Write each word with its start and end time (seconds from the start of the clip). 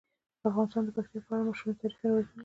افغانستان 0.49 0.83
د 0.85 0.89
پکتیا 0.97 1.19
په 1.25 1.31
اړه 1.33 1.47
مشهور 1.49 1.73
تاریخی 1.81 2.05
روایتونه 2.07 2.23
لري. 2.25 2.39